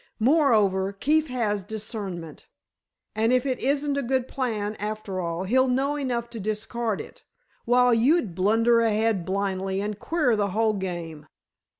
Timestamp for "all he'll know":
5.21-5.95